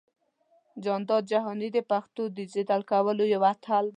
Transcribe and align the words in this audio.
جانداد 0.83 1.23
جهاني 1.31 1.69
د 1.73 1.77
پښتو 1.91 2.21
ډىجيټل 2.37 2.81
کولو 2.91 3.23
يو 3.33 3.41
اتل 3.53 3.85
دى. 3.87 3.89